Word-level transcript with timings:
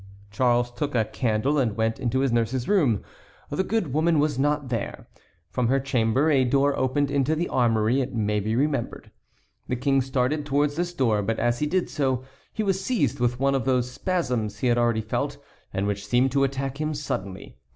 Charles 0.31 0.71
took 0.71 0.95
a 0.95 1.05
candle 1.05 1.59
and 1.59 1.77
went 1.77 1.99
into 1.99 2.21
his 2.21 2.31
nurse's 2.31 2.67
room. 2.67 3.03
The 3.51 3.63
good 3.63 3.93
woman 3.93 4.17
was 4.17 4.39
not 4.39 4.69
there. 4.69 5.07
From 5.51 5.67
her 5.67 5.79
chamber 5.79 6.31
a 6.31 6.43
door 6.43 6.75
opened 6.75 7.11
into 7.11 7.35
the 7.35 7.47
armory, 7.49 8.01
it 8.01 8.11
may 8.11 8.39
be 8.39 8.55
remembered. 8.55 9.11
The 9.67 9.75
King 9.75 10.01
started 10.01 10.43
towards 10.43 10.75
this 10.75 10.91
door, 10.91 11.21
but 11.21 11.37
as 11.37 11.59
he 11.59 11.67
did 11.67 11.87
so 11.87 12.23
he 12.51 12.63
was 12.63 12.83
seized 12.83 13.19
with 13.19 13.39
one 13.39 13.53
of 13.53 13.65
those 13.65 13.91
spasms 13.91 14.57
he 14.57 14.67
had 14.69 14.77
already 14.79 15.01
felt, 15.01 15.37
and 15.71 15.85
which 15.85 16.07
seemed 16.07 16.31
to 16.31 16.43
attack 16.43 16.81
him 16.81 16.95
suddenly. 16.95 17.57